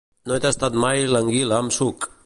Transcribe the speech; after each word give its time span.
No 0.29 0.37
he 0.37 0.41
tastat 0.45 0.79
mai 0.85 1.05
l'anguila 1.13 1.61
amb 1.63 1.77
suc 1.79 2.13